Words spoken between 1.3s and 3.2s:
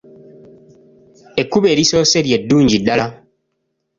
Ekkubo erisoose lye ddungi ddala.